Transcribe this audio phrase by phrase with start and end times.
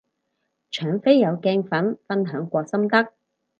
[0.71, 3.13] 搶飛有鏡粉分享過心得